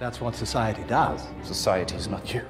[0.00, 1.20] That's what society does.
[1.44, 2.40] Society is not you.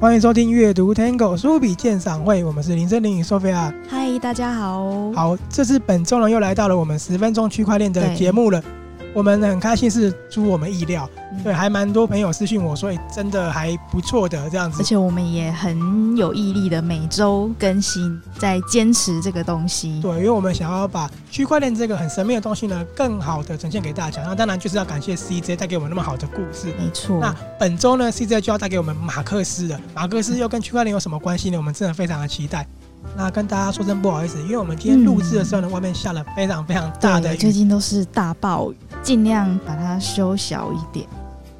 [0.00, 3.72] 欢迎收听阅读 Tango 书笔鉴赏会，我们是林森林与 Sophia。
[3.88, 5.12] 嗨，大家好。
[5.12, 8.60] 好，这次本周呢又来到了我们十分钟区块链的节目了。
[9.14, 14.82] 我们很开心，是出我们意料，嗯、对，还蛮多朋友私信我说，真的还不错的这样子。
[14.82, 20.00] 而且我们也很有毅力的每周更新，在坚持这个东西。
[20.02, 24.20] 对，因为我们想要把区块链这个很神秘的东西呢，更好的呈现给大家。
[24.24, 26.74] 那当然就是要感谢 CJ 带给我们那么好的故事。
[26.76, 27.20] 没错。
[27.20, 29.80] 那本周呢，CJ 就要带给我们马克思了。
[29.94, 31.56] 马克思又跟区块链有什么关系呢？
[31.56, 32.66] 我们真的非常的期待。
[33.16, 41.06] 那跟大家说声不好意思，因为我们今天录制的时候呢，嗯、外面下了非常非常大的雨，最近都是大暴雨，尽量把它修小一点。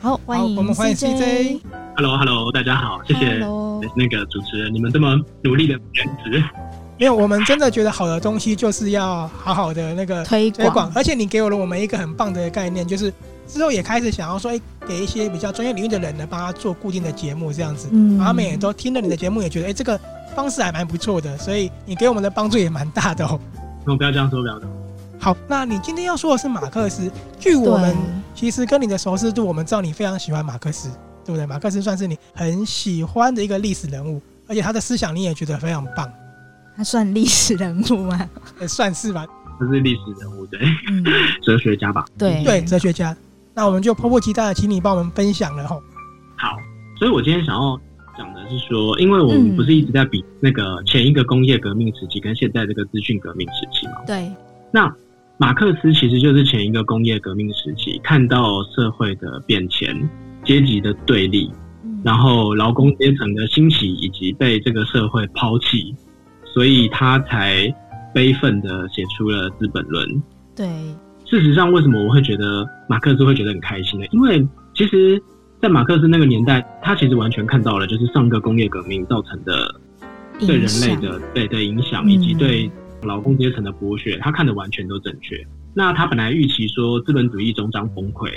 [0.01, 1.61] 好，欢迎我们欢迎 CJ。
[1.95, 6.43] Hello，Hello，大家好，谢谢 Hello 那个主持人，你们这么努力的坚持。
[6.97, 13.13] 因为我们真的觉得好的东西就是要好好的那个推广，而且你给我了我们一个很棒的概念，就是
[13.47, 20.01] 之后也开始想要说，哎，给一些比较专业领域的人呢，帮他做固定的节目这样子，嗯，他们也都听了你的节目，也觉得，哎，这个。
[20.35, 23.39] 方式还蛮不错的，所以你给我们的帮助也蛮大的哦。
[23.87, 24.67] 我不要这样说，不要的。
[25.25, 27.11] 好，那你今天要说的是马克思。
[27.39, 27.97] 据我们
[28.35, 30.91] 其实跟你的熟识度，我们知道你非常喜欢马克思，
[31.25, 31.47] 对不对？
[31.47, 36.07] 马克思算是你很喜欢的一个历史人物，而且他的思想你也觉得非常棒。
[36.77, 38.29] 他算历史人物吗？
[38.61, 39.25] 也 算是吧。
[39.59, 41.03] 他是历史人物，对，嗯、
[41.41, 42.05] 哲学家吧？
[42.19, 43.17] 对对，哲学家。
[43.55, 45.83] 那我们就迫不及待的请你帮我们分享了吼。
[46.37, 46.59] 好，
[46.99, 47.81] 所以我今天想要。
[48.17, 53.95] 讲的是说，因为我们不是一直在比那个前一个工业革命时期跟现在这个资讯革命时期嘛？
[54.07, 54.31] 对。
[54.71, 54.95] 那
[55.37, 60.09] 马克思其实就是前一个工业革命时期，看到社会的变迁、
[60.45, 61.51] 阶级的对立，
[62.03, 65.95] 然后劳工阶层的兴起以及被这个社会抛弃，
[66.45, 67.73] 所以他才
[68.15, 70.09] 悲愤的写出了《资本论》。
[70.55, 70.67] 对。
[71.27, 74.07] 事实上，为什么我会觉得马克思会觉得很开心呢？
[74.13, 75.23] 因为其实。
[75.63, 79.75] 在马克思那个年代，他其实完全看到了，就是上个工业革命造成的
[80.39, 82.71] 对人类的对的影响，以及对
[83.05, 85.47] 劳工阶层的剥削，他看的完全都正确。
[85.73, 88.31] 那他本来预期说资本主义终将崩溃，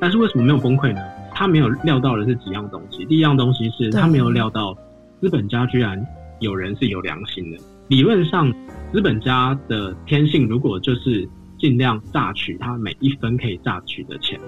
[0.00, 1.00] 但是为什么没有崩溃呢？
[1.32, 3.04] 他没有料到的是几样东西。
[3.06, 4.76] 第一样东西是他没有料到
[5.20, 6.00] 资本家居然
[6.40, 7.58] 有人是有良心的。
[7.88, 8.52] 理论上，
[8.92, 14.38] 资本家的天性如果就是尽量榨取他每一分可以榨取的钱。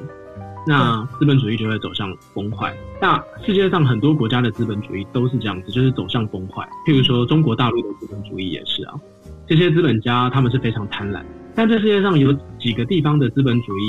[0.69, 2.75] 那资本主义就会走向崩坏。
[3.01, 6.69] 那世界上很多国家的资本主义都是这样子，就是走向崩坏。
[6.87, 8.95] 譬如说中国大陆的资本主义也是啊。
[9.47, 11.23] 这些资本家他们是非常贪婪，
[11.55, 13.83] 但这世界上有几个地方的资本主义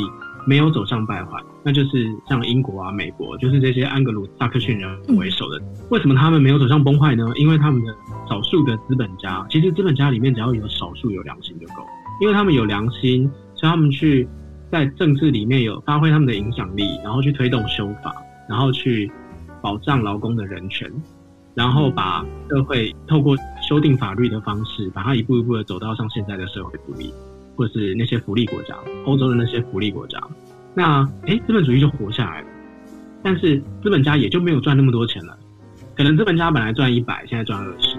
[0.45, 5.61] 没有走向败坏，那就是像英国啊、美国，就是这些安格鲁萨克逊人为首的。
[5.89, 7.25] 为什么他们没有走向崩坏呢？
[7.35, 7.93] 因为他们的
[8.29, 11.85] 少数的资本家，其实资本家里面只要有少数有良心就够，
[12.21, 14.27] 因为他们有良心，所以他们去。
[14.69, 18.13] 在政治里面有发挥他们的影响力，然后去推动修法，
[18.49, 19.09] 然后去
[19.61, 20.91] 保障劳工的人权，
[21.55, 23.33] 然后把社会透过
[23.67, 27.13] 修订法律的方式，把它一步一步的走到像现在的社会主义，
[27.55, 28.73] 或是那些福利国家，
[29.05, 30.17] 欧洲的那些福利国家。
[30.73, 32.47] 那诶，资本主义就活下来了，
[33.21, 35.37] 但是资本家也就没有赚那么多钱了。
[35.95, 37.97] 可能资本家本来赚一百，现在赚二十，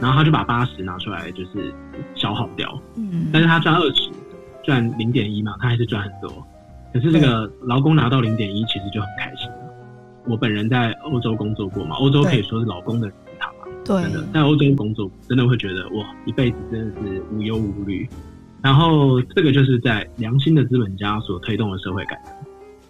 [0.00, 1.72] 然后他就把八十拿出来就是
[2.14, 4.10] 消耗掉，嗯，但是他赚二十。
[4.62, 6.46] 赚零点一嘛，他还是赚很多。
[6.92, 9.56] 可是这个劳工拿到零点一，其实就很开心了。
[10.26, 13.10] 我本人在欧洲工作过嘛，欧洲可以说是劳工的。
[13.84, 18.08] 对，真的在欧洲工作，真的会觉得哇，一辈子真的是无忧无虑。
[18.62, 22.30] 然后这个就是在良心的资本家所推动的社会改革。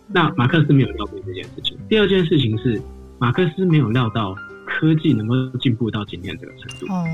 [0.09, 1.79] 那马克思没有料到这件事情。
[1.89, 2.83] 第二件事情是，
[3.19, 4.35] 马克思没有料到
[4.67, 6.93] 科技能够进步到今天这个程度。
[6.93, 7.05] 哦。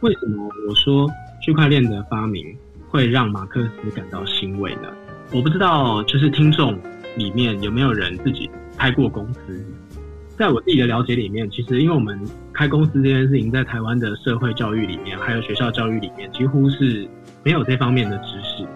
[0.00, 1.06] 为什么我说
[1.42, 2.56] 区块链的发明
[2.88, 4.88] 会让马克思感到欣慰呢？
[5.32, 6.78] 我不知道，就是听众
[7.16, 8.48] 里面有没有人自己
[8.78, 9.64] 开过公司？
[10.36, 12.18] 在我自己的了解里面，其实因为我们
[12.52, 17.08] 开公司这件事情，在台湾的社会教育里面，还有学校教育里面，几乎是
[17.44, 18.66] 没有这方面的知识。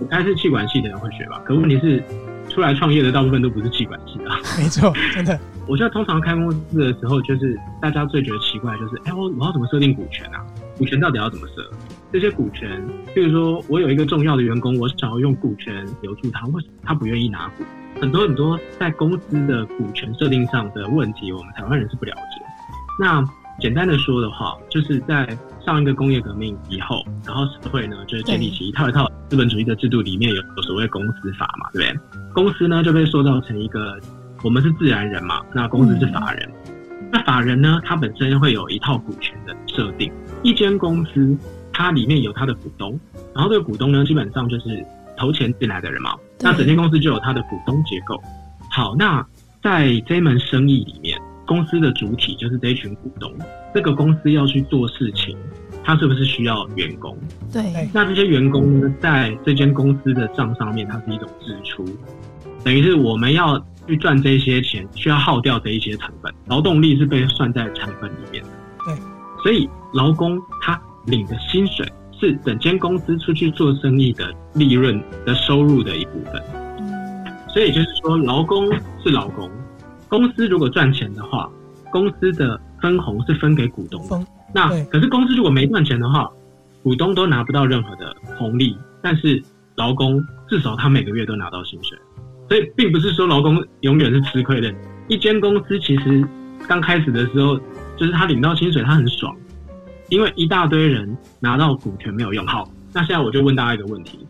[0.00, 1.40] 应该是气管系的人会学吧？
[1.44, 2.02] 可问题是，
[2.48, 4.24] 出来创业的大部分都不是气管系的。
[4.56, 5.38] 没错，真的。
[5.66, 10.44] 我觉得通常开公司的时候，就是大家最觉得奇怪，就是哎，我我要怎么设定股权啊？
[10.78, 11.68] 股权到底要怎么设？
[12.12, 12.80] 这些股权，
[13.14, 17.64] 譬如说我有一个重要的员工，我想要用股权留住他，为什么他不愿意拿股？
[18.00, 22.42] 很多很多在公司的股权设定上的问题，我们台湾人是不了解。
[22.98, 23.24] 那
[23.60, 32.00] 简单的说的话，就是在上一个工业革命以后，然后社会呢就是建立起一套一套资本主义的制度，里面有所谓公司法嘛，对不对？
[32.32, 33.98] 公司呢就被塑造成一个，
[34.44, 36.48] 我们是自然人嘛，那公司是法人。
[37.10, 40.12] 那法人呢，它本身会有一套股权的设定。
[40.44, 41.36] 一间公司
[41.72, 42.98] 它里面有它的股东，
[43.34, 44.84] 然后这个股东呢，基本上就是
[45.16, 46.14] 投钱进来的人嘛。
[46.40, 48.20] 那整间公司就有它的股东结构。
[48.70, 49.24] 好，那
[49.62, 53.32] 在这一门生意里面，公司的主体就是这一群股东。
[53.74, 55.36] 这个公司要去做事情，
[55.84, 57.16] 它是不是需要员工？
[57.52, 57.88] 对。
[57.92, 61.84] 那这些员工呢，在这间公司的账上面，它是一种支出，
[62.64, 68.50] 等于是我们要去赚这些钱，需要耗掉这一些成本，劳动力是被算在成本里面的。
[68.86, 68.94] 对。
[69.42, 71.86] 所以劳工他领的薪水
[72.20, 76.42] 是整间公司出去做生意的利润的收入的一部分。
[77.48, 78.70] 所以就是说，劳工
[79.02, 79.50] 是劳工，
[80.08, 81.50] 公司如果赚钱的话，
[81.90, 84.26] 公司的分红是分给股东的。
[84.54, 86.30] 那可是公司如果没赚钱的话，
[86.82, 89.42] 股东都拿不到任何的红利，但是
[89.76, 91.98] 劳工至少他每个月都拿到薪水。
[92.48, 94.72] 所以并不是说劳工永远是吃亏的。
[95.08, 96.26] 一间公司其实
[96.66, 97.58] 刚开始的时候，
[97.96, 99.34] 就是他领到薪水他很爽，
[100.08, 102.46] 因为一大堆人拿到股权没有用。
[102.46, 104.26] 好，那现在我就问大家一个问题：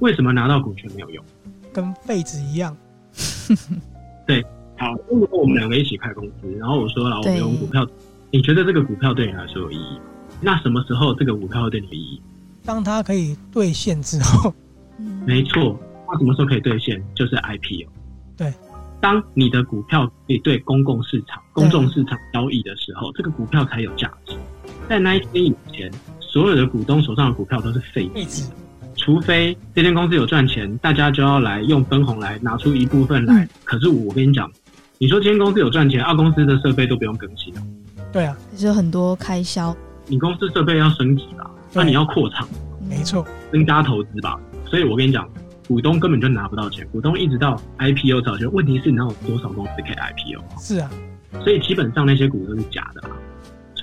[0.00, 1.24] 为什么拿到股权没有用？
[1.72, 2.76] 跟废纸一样，
[4.26, 4.44] 对，
[4.78, 4.94] 好。
[5.10, 7.86] 如果我们两个一起开公司，然后我说了，我们用股票，
[8.30, 9.98] 你觉得这个股票对你来说有意义？
[10.40, 12.22] 那什么时候这个股票会对你有意义？
[12.64, 14.54] 当它可以兑现之后，
[15.26, 15.78] 没错。
[16.06, 17.02] 那什么时候可以兑现？
[17.14, 17.88] 就是 IPO。
[18.36, 18.52] 对，
[19.00, 24.36] 当你的股票可以对公共市场、公众市场交易的时候，这个股票才有价值。
[24.88, 25.90] 在那一天以前，
[26.20, 28.44] 所有的股东手上的股票都是废纸。
[28.96, 33.44] 除非这间公司有赚钱，大家就要来用分红来拿出一部分来。
[33.44, 34.50] 嗯、可是我跟你讲，
[34.98, 37.62] 你说今天公司有赚钱，二公司的设备都不用更新了。
[38.12, 39.76] 对啊，其实很多开销。
[40.06, 41.50] 你公司设备要升级吧？
[41.72, 42.46] 那你要扩厂，
[42.88, 44.38] 没错，增加投资吧。
[44.66, 45.28] 所以我跟你讲，
[45.66, 48.48] 股东根本就拿不到钱，股东一直到 IPO 找就。
[48.50, 50.42] 问题是，你有多少公司可以 IPO？
[50.60, 50.90] 是啊，
[51.42, 53.02] 所以基本上那些股都是假的，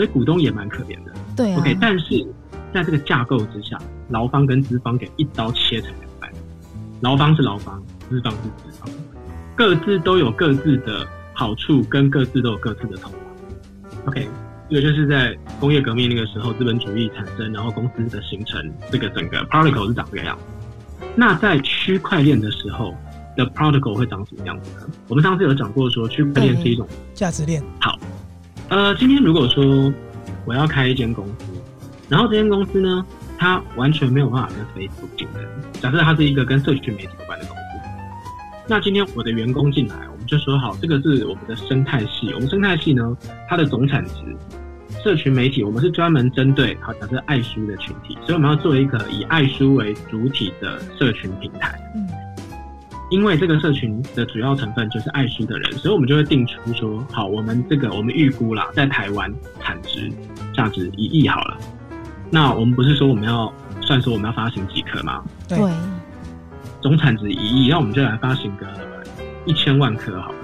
[0.01, 1.13] 所以股东也蛮可怜的。
[1.37, 2.25] 对啊，OK，但是。
[2.73, 3.77] 在这个架构之下，
[4.07, 6.31] 劳方跟资方给一刀切成两半，
[7.01, 8.89] 劳方是劳方，资方是资方，
[9.57, 13.17] 各自都有各自的好处，跟各自都有各自的痛苦。
[14.05, 14.25] OK，
[14.69, 20.43] 这个就是在工业革命那个时候，资本主义产生，然后公司的形成，这个整个 protocol 是长这个样子。
[21.13, 22.95] 那在区块链的时候
[23.35, 24.87] 的 protocol 会长什么样子呢？
[25.09, 27.61] 我们上次有讲过说，区块链是一种价值链。
[27.81, 27.99] 好，
[28.71, 29.93] 呃，今天如果说
[30.45, 31.45] 我要开一间公司。
[32.07, 33.05] 然后这间公司呢，
[33.37, 35.43] 它完全没有办法跟 Facebook 竞争。
[35.81, 37.61] 假设它是一个跟社群媒体有关的公司，
[38.69, 42.33] 那今天我的员工进来，我们就说好，这个是我们的生态系。
[42.33, 43.17] 我们生态系呢，
[43.49, 44.13] 它的总产值，
[45.03, 51.77] 社群媒体，我们是专门针对好，假设爱书的群体，所以我们要做一个以爱书为主体的社群平台。
[51.93, 52.07] 嗯，
[53.11, 59.29] 因为这个社群的主要成分就是爱书的人，所以我们就会定出说，好，我们这个我们预估啦，在台湾
[59.59, 60.09] 产值
[60.53, 61.57] 价值一亿好了。
[62.29, 65.21] 那我们不是说我们要算说我们要发行几颗吗？
[65.49, 65.59] 对，
[66.79, 68.65] 总产值一亿，那我们就来发行个
[69.45, 70.37] 一千万颗好了。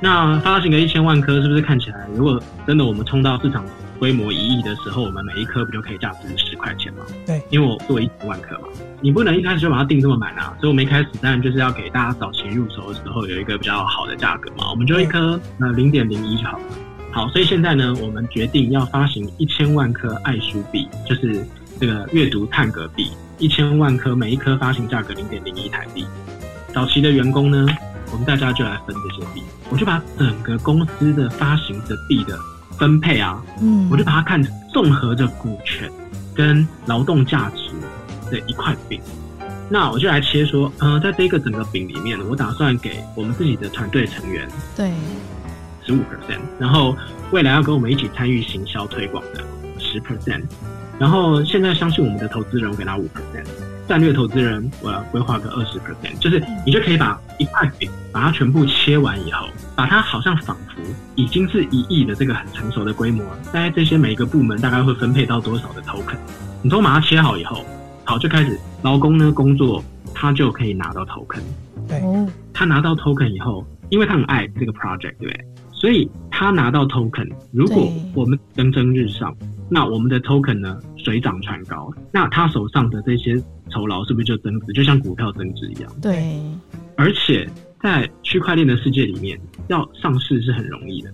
[0.00, 3.64] 那发行个一千万颗，是不是看起来，如果真的我们冲到市场
[4.00, 7.04] 规模一亿的时候，我们每一颗不就可以价值十块钱吗？
[7.26, 8.68] 对，因为我做一千万颗嘛，
[9.02, 10.56] 你不能一开始就把它定这么满啊。
[10.58, 16.64] 所以我们一开始当然就是要给大家早期入手的时候有一个比较好的价格嘛，我们就一颗那零点零一就好了。
[17.12, 21.46] 好，所以现在呢，我们决定要发行一千万颗爱书币，就是
[21.78, 26.06] 这个阅读探格币，一千万颗，每一颗发行价格零点零一台币。
[26.72, 27.66] 早期的员工呢，
[28.12, 32.38] 我们大家就来分这些币，我就把整个公司的发行的币的
[32.80, 35.88] 分配啊，嗯，我就把它看成综合着股权
[36.34, 37.70] 跟劳动价值
[38.30, 39.00] 的一块饼。
[39.68, 44.90] 那我就来切说，呃，在这个整个饼里面，我打算给我们自己的团队成员，对。
[45.86, 46.96] 十五 percent，然后
[47.32, 49.42] 未来要跟我们一起参与行销推广的
[49.78, 50.42] 十 percent，
[50.98, 53.46] 然后现在相信我们的投资人，我给他五 percent，
[53.90, 60.80] 战略投资人我要规划个二十 percent，就是你就可以把一块饼把它全部切完以后，把它好像仿佛
[61.16, 66.14] 已经是一亿的这个很成熟的规模，大概这些每一个部门大概会分配到多少的 token，
[66.62, 67.64] 你都把它切好以后，
[68.04, 69.82] 好就开始劳工呢工作，
[70.14, 71.40] 他就可以拿到 token，
[71.88, 72.00] 对，
[72.54, 75.44] 他拿到 token 以后，因为他很爱这个 project，对不对？
[75.72, 79.36] 所以他拿到 token，如果我们蒸蒸日上，
[79.68, 83.36] 那我们的 token 呢水涨船高，那他手上的这些
[83.70, 84.72] 酬劳是不是就增值？
[84.72, 85.90] 就像股票增值一样。
[86.00, 86.40] 对。
[86.96, 87.48] 而且
[87.82, 91.12] 在区块链的世界里面，要上市是很容易的。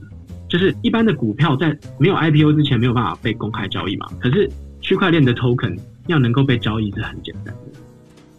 [0.48, 4.48] 就是一般的股票在没有 IPO 之前没有办法被公开交易嘛，可是
[4.80, 5.76] 区块链的 token
[6.06, 7.78] 要能够被交易是很简单的。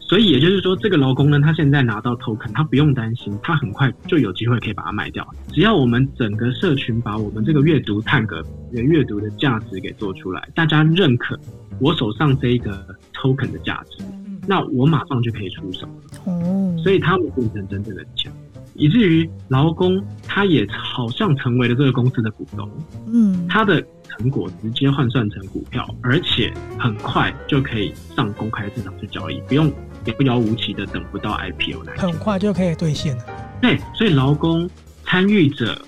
[0.08, 5.28] 所以也就是说，这个劳工呢，他现在拿到 token，他不用担心，他很快就有机会可以把它卖掉。
[5.50, 11.38] 只要我们整个社群把我们这个阅读 tag 的阅读的价值给做出来，大家认可
[11.82, 14.02] 我手上这一个 token 的价值，
[14.48, 15.86] 那我马上就可以出手。
[16.26, 18.32] 哦，所以他们变成真正的钱，
[18.76, 22.70] 以至于劳工他也好像成为了这个公司的股东。
[23.12, 29.70] 嗯，他的成果直接换算成股票，而且很快就可以上公开市场去交易，不用。
[30.08, 33.26] 也不遥无期的等不到 IPO 来，很快就可以兑现了。
[33.62, 34.68] 对，所以劳工
[35.06, 35.80] 参与者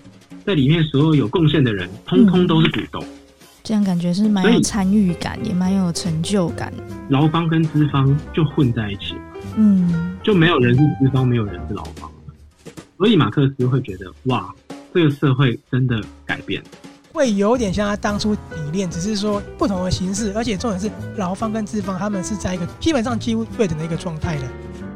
[0.45, 3.01] 在里面所有有贡献的人，通通都是股东。
[3.01, 3.07] 嗯，
[3.63, 6.73] 这样感觉是蛮有参与感，也蛮有成就感。
[7.09, 9.15] 劳方跟资方就混在一起，
[9.55, 12.11] 嗯，就没有人是资方，没有人是劳方。
[12.97, 14.53] 所以马克思会觉得，哇，
[14.93, 16.61] 这个社会真的改变。
[17.11, 24.43] 会有点像他当初理念，只是说不同的形式，而且重点是劳方跟资方他们是在一个基本上几乎对等的一个状态的。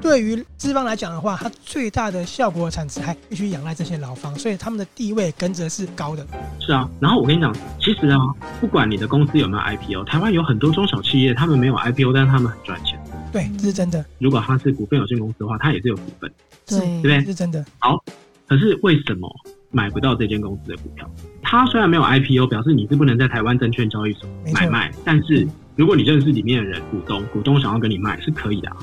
[0.02, 6.28] 对于资方来讲的话，它最大的效果产值还必须仰赖这些劳方，所以他们的地位跟着是高的。
[6.60, 8.20] 是啊，然后我跟你讲，其实啊，
[8.60, 13.00] 不管你的公司有没有 IPO，台湾有很多中小企业，他们没有 IPO，但是他们很赚钱。
[13.32, 14.04] 对，这是真的。
[14.20, 16.30] 如果他是股份有限公司的话，他也是有股份，
[16.68, 17.24] 对，对不对？
[17.24, 17.66] 是真的。
[17.80, 18.04] 好，
[18.46, 19.34] 可是为什么？
[19.74, 21.10] 买不到这间公司的股票，
[21.42, 24.92] 它虽然没有 IPO，表示你是不能在台湾证券交易所买卖。
[25.04, 28.78] 但是如果你认识里面的人，股东，股东想要跟你卖是可以的啊，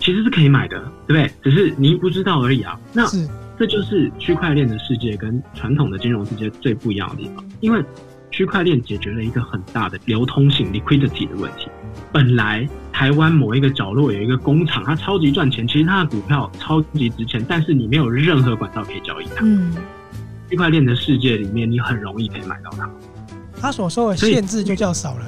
[0.00, 1.30] 其实是可以买的，对不对？
[1.42, 2.80] 只是你不知道而已啊。
[2.92, 3.06] 那
[3.58, 7.84] 这就是区块链的世界跟传统的金融世界最不一样的地方，因为
[8.30, 11.68] 区块链解决了一个很大的流通性 （liquidity） 的问题。
[12.12, 19.44] 本来台湾某一个角落有一个工厂，它超级赚钱，其实它的股票超级值钱，但是你没有任何管道可以交易它。
[19.44, 19.74] 嗯。
[20.50, 22.90] 区块链的世界里面，你很容易可以买到它。
[23.60, 25.24] 他所说的限制就较少了。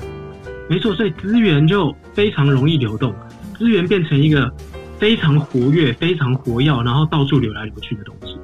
[0.68, 3.14] 没错，所以资源就非常容易流动，
[3.56, 4.52] 资源变成一个
[4.98, 8.36] 非常活跃、非常活跃，然后到处流来流去的东西。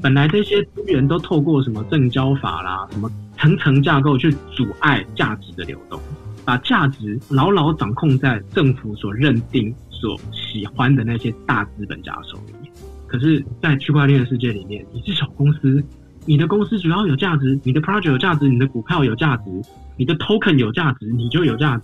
[0.00, 5.98] 本来这些资源都透过什么证交法啦、什么层层架构去阻碍价值的流动，
[6.44, 12.70] 把价值牢牢掌控在政府所认定、所喜欢的那些大资本家手里。
[13.06, 15.82] 可是，在区块链的世界里面，你是小公司。
[16.26, 19.44] 你的公司主要有价值，你的 project 有价值，你的股票有价值，
[19.96, 21.82] 你的 token 有价值，你就有价值。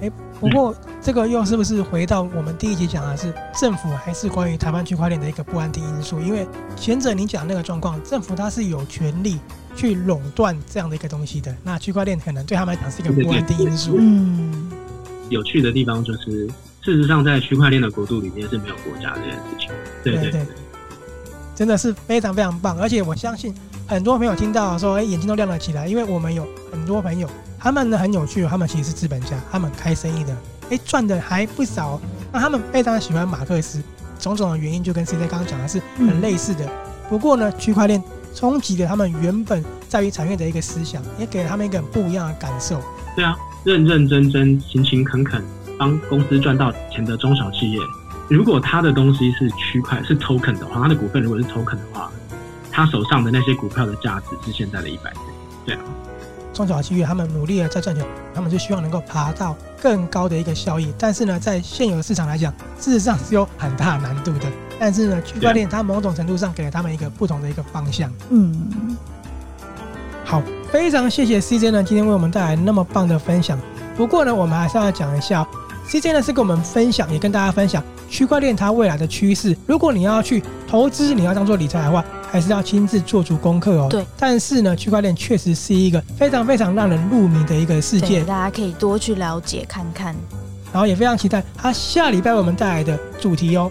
[0.00, 0.10] 哎，
[0.40, 6.20] 不过这个又是不是回到我们第一集讲的是政府还是关于台湾区块链的一个不安定因素？
[6.20, 6.46] 因为
[6.76, 9.38] 前者你讲那个状况，政府它是有权利
[9.76, 13.96] 去垄断这样的一个东西的，那区块链可能对他们来讲是一个不安定因素。
[13.98, 14.70] 嗯，
[15.28, 16.46] 有趣的地方就是，
[16.80, 19.68] 事实上在区块链的国度里面是没有国家这件事情。
[20.02, 20.30] 对对对。
[20.30, 20.67] 对对
[21.58, 23.52] 真的是非常非常棒，而且我相信
[23.84, 30.36] 很多朋友听到说，哎，眼睛都亮了起来，因为我们有很多朋友，他们呢很有趣，他们其实是资本家，他们开生意的，
[30.70, 32.00] 哎，赚的还不少。
[32.30, 33.82] 那他们非常喜欢马克思，
[34.20, 36.64] 种种的原因就跟 CJ 刚刚讲的是很类似的。
[37.08, 38.00] 不过呢，区块链
[38.32, 42.80] 冲击了他们原本在于产业的一个思想，也给了他们一个很不一样的感受。
[43.16, 45.42] 对啊，认认真真、勤勤恳恳
[45.76, 47.80] 帮公司赚到钱的中小企业。
[48.28, 52.10] 如果他的东西是区块是 token 的话，他的股份如果是 token 的话，
[52.70, 55.20] 他手上的那些股票的价值是现在的一百倍。
[55.64, 55.80] 对啊，
[56.52, 58.04] 中小企业他们努力的在赚钱，
[58.34, 60.92] 他们就希望能够爬到更高的一个效益。
[60.98, 64.46] 但是呢，在现有的市场来讲，事实上是有很大难度的。
[64.78, 68.12] 但是呢，区块链它某种程度上给了他们一个不同的一个方向。
[68.28, 68.96] 嗯，
[70.24, 73.58] 好，非常谢谢 CJ 呢，今天为我们带来那么棒的分享。
[73.96, 75.44] 不过呢，我们还是要讲一下
[75.88, 77.82] ，CJ 呢是跟我们分享，也跟大家分享。
[78.10, 83.86] 区块链它未来的趋势，如果你要去投资，你要当做理财的话，还是要亲自做足功课哦。
[83.90, 84.04] 对。
[84.18, 90.14] 但是呢，区块链确实是一个非常非常让人入迷的一个世界，大家可以多去了解看看。
[90.72, 93.70] 然后也非常期待他下礼拜我们带来的主题哦。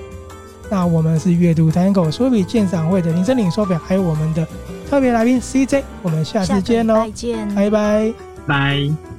[0.69, 4.45] 那我们是阅读 Tango 书笔鉴赏会的林森林手表，还有我们的
[4.89, 8.13] 特别来宾 CJ，我们下次见喽，再见，拜拜，
[8.45, 9.16] 拜。